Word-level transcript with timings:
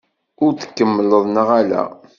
Ad 0.45 0.55
t-tkemmleḍ 0.55 1.23
neɣ 1.27 1.47
ala? 1.59 1.83